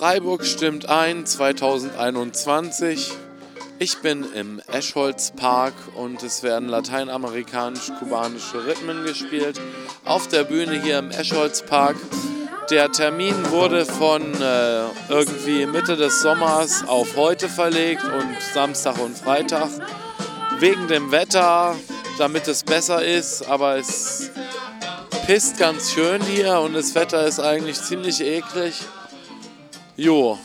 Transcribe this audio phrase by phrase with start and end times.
[0.00, 3.12] Freiburg stimmt ein 2021.
[3.78, 9.60] Ich bin im Eschholz Park und es werden lateinamerikanisch-kubanische Rhythmen gespielt
[10.06, 11.96] auf der Bühne hier im Eschholz Park.
[12.70, 19.18] Der Termin wurde von äh, irgendwie Mitte des Sommers auf heute verlegt und Samstag und
[19.18, 19.68] Freitag.
[20.60, 21.76] Wegen dem Wetter,
[22.16, 24.30] damit es besser ist, aber es
[25.26, 28.82] pisst ganz schön hier und das Wetter ist eigentlich ziemlich eklig.
[30.00, 30.38] Jo.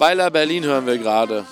[0.00, 1.44] Beiler Berlin hören wir gerade.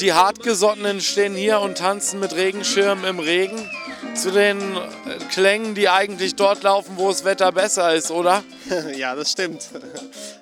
[0.00, 3.68] Die Hartgesottenen stehen hier und tanzen mit Regenschirmen im Regen
[4.14, 8.44] zu den äh, Klängen, die eigentlich dort laufen, wo das Wetter besser ist, oder?
[8.96, 9.68] ja, das stimmt.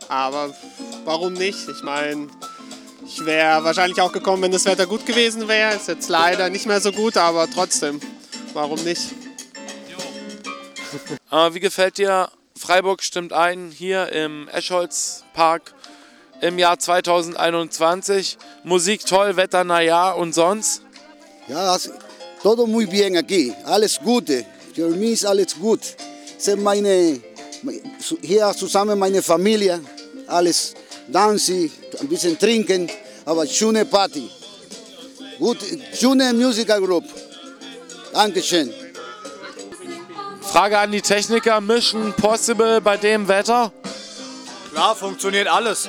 [0.08, 0.54] Aber
[1.04, 1.68] warum nicht?
[1.68, 2.28] Ich meine,
[3.06, 5.74] ich wäre wahrscheinlich auch gekommen, wenn das Wetter gut gewesen wäre.
[5.74, 8.00] Ist jetzt leider nicht mehr so gut, aber trotzdem,
[8.52, 9.12] warum nicht?
[11.30, 15.74] Äh, wie gefällt dir Freiburg stimmt ein hier im Eschholz Park
[16.40, 18.38] im Jahr 2021?
[18.64, 20.82] Musik toll, Wetter naja und sonst?
[21.48, 21.76] Ja,
[22.42, 24.44] todo muy bien aquí, alles Gute.
[24.74, 25.80] Für mich ist alles gut.
[26.38, 27.20] Sind meine,
[28.20, 29.80] hier zusammen meine Familie,
[30.26, 30.74] alles
[31.12, 31.70] tanzen,
[32.00, 32.90] ein bisschen trinken,
[33.24, 34.28] aber schöne Party.
[35.38, 35.58] Gut,
[35.94, 37.04] schöne Musical Group.
[38.12, 38.72] Dankeschön.
[40.40, 43.72] Frage an die Techniker, Mission Possible bei dem Wetter?
[44.72, 45.88] Klar, funktioniert alles.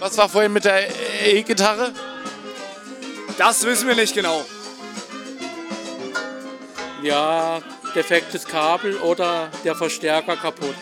[0.00, 0.88] Was war vorhin mit der
[1.26, 1.92] E-Gitarre?
[3.36, 4.46] Das wissen wir nicht genau.
[7.02, 7.60] Ja,
[7.94, 10.74] defektes Kabel oder der Verstärker kaputt.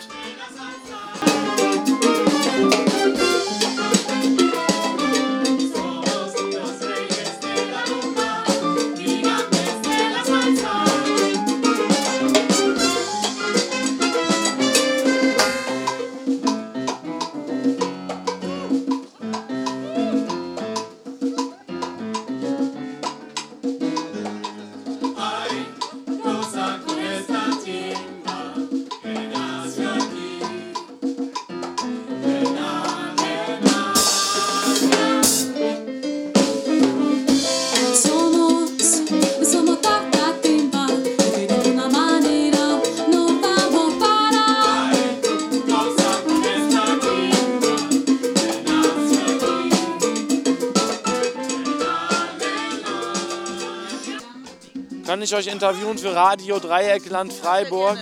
[55.08, 57.96] Kann ich euch interviewen für Radio Dreieckland Freiburg?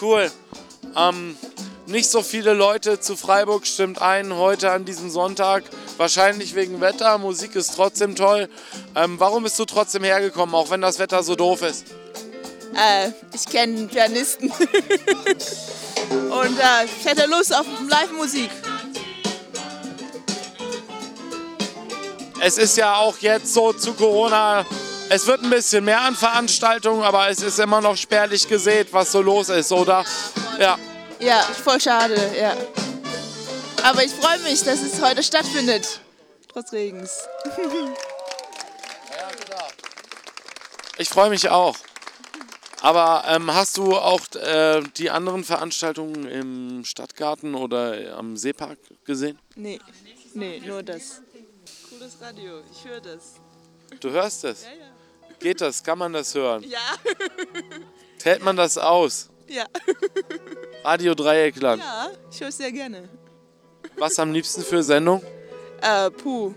[0.00, 0.30] Cool.
[0.96, 1.36] Ähm,
[1.84, 5.64] nicht so viele Leute zu Freiburg stimmt ein heute an diesem Sonntag.
[5.98, 7.18] Wahrscheinlich wegen Wetter.
[7.18, 8.48] Musik ist trotzdem toll.
[8.96, 11.84] Ähm, warum bist du trotzdem hergekommen, auch wenn das Wetter so doof ist?
[12.74, 14.50] Äh, ich kenne einen Pianisten.
[16.10, 18.50] Und äh, ich hätte Lust auf Live-Musik.
[22.40, 24.64] Es ist ja auch jetzt so zu Corona.
[25.12, 29.10] Es wird ein bisschen mehr an Veranstaltungen, aber es ist immer noch spärlich gesät, was
[29.10, 30.04] so los ist, oder?
[30.56, 30.78] Ja.
[31.18, 32.56] Ja, voll schade, ja.
[33.82, 36.00] Aber ich freue mich, dass es heute stattfindet.
[36.46, 37.10] Trotz Regens.
[40.96, 41.76] Ich freue mich auch.
[42.80, 49.40] Aber ähm, hast du auch äh, die anderen Veranstaltungen im Stadtgarten oder am Seepark gesehen?
[49.56, 49.80] Nee,
[50.34, 51.20] nee, nur das.
[51.88, 53.34] Cooles Radio, ich höre das.
[53.98, 54.62] Du hörst es?
[54.62, 54.99] Ja, ja.
[55.40, 55.82] Geht das?
[55.82, 56.62] Kann man das hören?
[56.64, 56.78] Ja.
[58.22, 59.30] Hält man das aus?
[59.48, 59.64] Ja.
[60.84, 61.82] Radio Dreieckland.
[61.82, 63.08] Ja, ich höre sehr gerne.
[63.96, 65.22] Was am liebsten für Sendung?
[65.80, 66.54] Äh, puh.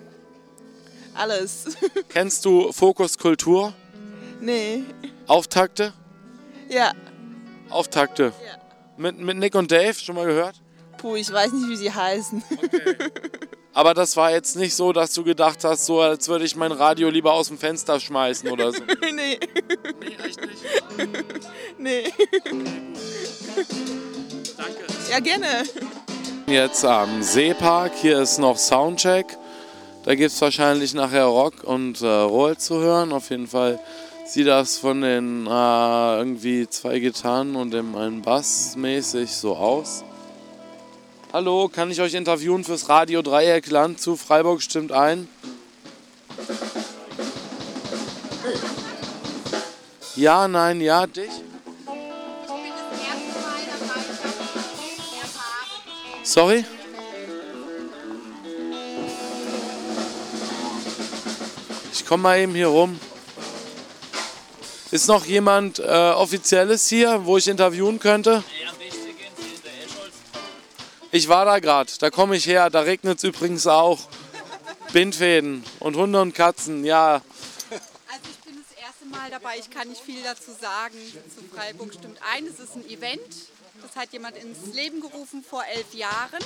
[1.14, 1.66] Alles.
[2.10, 3.74] Kennst du Fokus Kultur?
[4.42, 4.84] nee.
[5.28, 5.94] Auftakte?
[6.68, 6.92] Ja.
[7.70, 8.34] Auftakte.
[8.46, 8.58] Ja.
[8.98, 10.62] Mit, mit Nick und Dave, schon mal gehört?
[10.98, 12.44] Puh, ich weiß nicht, wie sie heißen.
[13.76, 16.72] Aber das war jetzt nicht so, dass du gedacht hast, so als würde ich mein
[16.72, 18.84] Radio lieber aus dem Fenster schmeißen oder so.
[19.02, 19.40] nee.
[20.00, 20.64] Nee, echt nicht.
[21.80, 22.04] Nee.
[24.56, 24.86] Danke.
[25.12, 25.48] Ja, gerne.
[26.46, 29.26] Jetzt am Seepark, hier ist noch Soundcheck.
[30.04, 33.12] Da gibt es wahrscheinlich nachher Rock und äh, Roll zu hören.
[33.12, 33.80] Auf jeden Fall
[34.26, 40.04] sieht das von den äh, irgendwie zwei Gitarren und dem einen Bass mäßig so aus.
[41.34, 45.28] Hallo, kann ich euch interviewen fürs Radio Dreieckland zu Freiburg stimmt ein?
[50.16, 51.32] Ja, nein, ja, dich?
[56.22, 56.66] Sorry?
[61.92, 63.00] Ich komme mal eben hier rum.
[64.92, 68.44] Ist noch jemand äh, Offizielles hier, wo ich interviewen könnte?
[71.16, 72.72] Ich war da gerade, da komme ich her.
[72.72, 74.00] Da regnet es übrigens auch.
[74.94, 77.22] Bindfäden und Hunde und Katzen, ja.
[77.70, 80.96] Also ich bin das erste Mal dabei, ich kann nicht viel dazu sagen.
[81.36, 83.22] Zu Freiburg stimmt ein, es ist ein Event.
[83.84, 86.44] Das hat jemand ins Leben gerufen vor elf Jahren.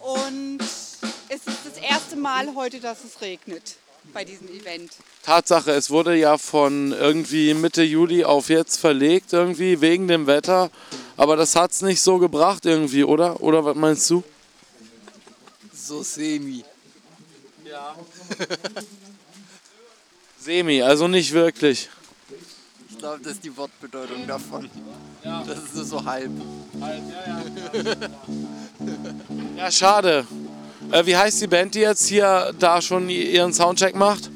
[0.00, 3.78] Und es ist das erste Mal heute, dass es regnet
[4.14, 4.92] bei diesem Event.
[5.24, 10.70] Tatsache, es wurde ja von irgendwie Mitte Juli auf jetzt verlegt, irgendwie wegen dem Wetter.
[11.18, 13.42] Aber das hat es nicht so gebracht irgendwie, oder?
[13.42, 14.22] Oder was meinst du?
[15.74, 16.64] So semi.
[20.40, 21.88] Semi, also nicht wirklich.
[22.88, 24.70] Ich glaube, das ist die Wortbedeutung davon.
[25.22, 26.30] Das ist nur so halb.
[29.56, 30.26] Ja, schade.
[30.92, 34.30] Äh, wie heißt die Band, die jetzt hier da schon ihren Soundcheck macht?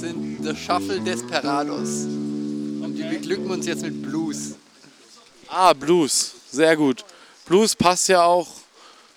[0.00, 2.04] Sind The Shuffle Desperados.
[2.04, 4.54] Und die beglücken uns jetzt mit Blues.
[5.48, 6.32] Ah, Blues.
[6.50, 7.04] Sehr gut.
[7.46, 8.48] Blues passt ja auch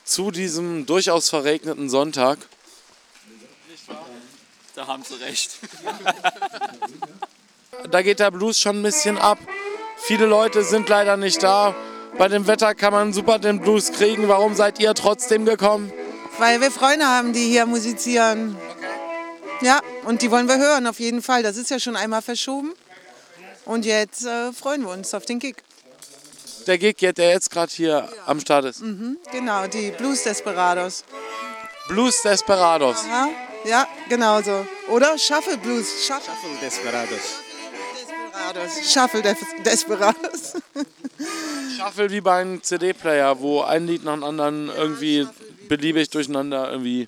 [0.04, 2.40] zu diesem durchaus verregneten Sonntag.
[4.76, 5.52] Da haben sie recht.
[7.92, 9.38] Da geht der Blues schon ein bisschen ab.
[9.98, 11.76] Viele Leute sind leider nicht da.
[12.18, 14.28] Bei dem Wetter kann man super den Blues kriegen.
[14.28, 15.92] Warum seid ihr trotzdem gekommen?
[16.40, 18.58] Weil wir Freunde haben, die hier musizieren.
[19.62, 21.44] Ja, und die wollen wir hören, auf jeden Fall.
[21.44, 22.74] Das ist ja schon einmal verschoben.
[23.66, 25.58] Und jetzt äh, freuen wir uns auf den Gig.
[26.68, 28.82] Der Gig, der jetzt gerade hier am Start ist.
[29.32, 31.04] Genau, die Blues Desperados.
[31.88, 33.06] Blues Desperados.
[33.08, 33.30] Ja,
[33.66, 34.66] ja genau so.
[34.90, 35.18] Oder?
[35.18, 36.06] Shuffle Blues.
[36.06, 37.20] Shuffle Desperados.
[38.54, 38.94] Desperados.
[38.94, 40.54] Shuffle Des Desperados.
[41.78, 45.28] Shuffle wie bei einem CD-Player, wo ein Lied nach dem anderen irgendwie
[45.68, 47.08] beliebig durcheinander irgendwie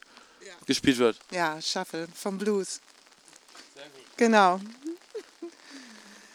[0.65, 1.19] gespielt wird.
[1.31, 2.79] Ja, Shuffle vom Blues.
[4.17, 4.59] Genau.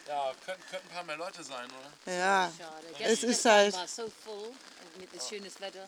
[0.07, 1.67] Ja, könnten, könnten ein paar mehr Leute sein,
[2.05, 2.13] oder?
[2.13, 3.11] Ja, Schade.
[3.11, 3.73] es ist halt.
[3.73, 4.51] war so voll
[4.99, 5.87] mit das schönes Wetter.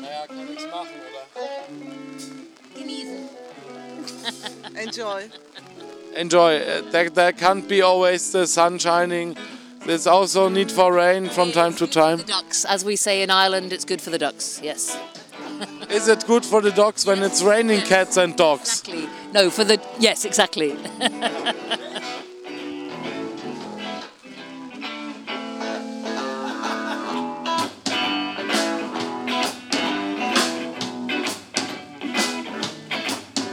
[0.00, 1.26] Naja, kann nichts machen, oder?
[2.74, 3.28] Genießen.
[4.74, 5.30] Enjoy.
[6.14, 6.60] Enjoy.
[6.90, 9.36] There, there can't be always the sun shining.
[9.86, 12.16] There's also need for rain from time to time.
[12.18, 14.58] The ducks, as we say in Ireland, it's good for the ducks.
[14.62, 14.98] Yes.
[15.90, 18.80] Is it good for the dogs when it's raining cats and dogs?
[18.80, 19.08] Exactly.
[19.32, 20.76] No, for the yes, exactly.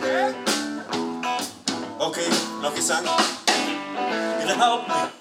[0.03, 0.33] Eh?
[1.99, 2.29] Okay,
[2.61, 3.05] noch Gesang.
[4.41, 5.20] It'll help me.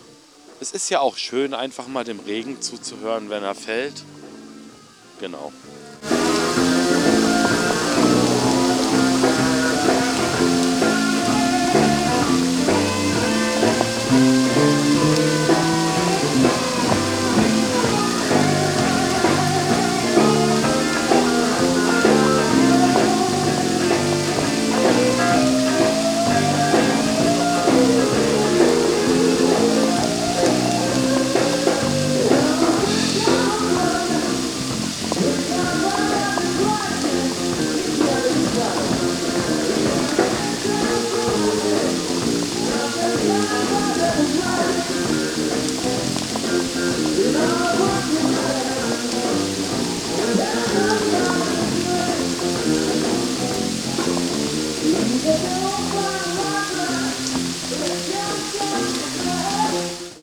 [0.61, 4.03] Es ist ja auch schön, einfach mal dem Regen zuzuhören, wenn er fällt.
[5.19, 5.51] Genau.